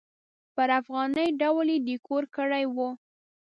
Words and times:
پر 0.55 0.69
افغاني 0.79 1.27
ډول 1.41 1.67
یې 1.73 1.77
ډیکور 1.87 2.23
کړی 2.35 2.65
و. 2.75 2.77